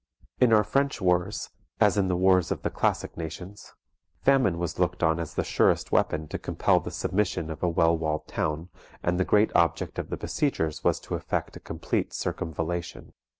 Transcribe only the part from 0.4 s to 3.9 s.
our French wars, as in the wars of the classic nations,